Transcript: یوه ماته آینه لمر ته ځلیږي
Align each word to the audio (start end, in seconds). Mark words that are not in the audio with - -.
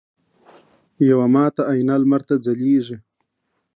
یوه 1.09 1.27
ماته 1.33 1.61
آینه 1.71 1.95
لمر 2.01 2.21
ته 2.27 2.35
ځلیږي 2.45 2.97